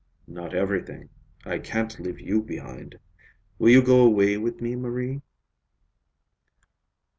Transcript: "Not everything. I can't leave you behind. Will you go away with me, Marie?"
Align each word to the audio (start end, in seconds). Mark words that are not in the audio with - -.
"Not 0.25 0.55
everything. 0.55 1.09
I 1.45 1.59
can't 1.59 1.99
leave 1.99 2.19
you 2.19 2.41
behind. 2.41 2.97
Will 3.59 3.69
you 3.69 3.83
go 3.83 4.03
away 4.03 4.35
with 4.39 4.59
me, 4.59 4.75
Marie?" 4.75 5.21